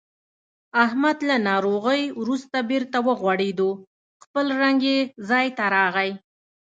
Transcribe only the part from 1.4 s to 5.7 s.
ناروغۍ ورسته بېرته و غوړېدو. خپل رنګ یې ځای ته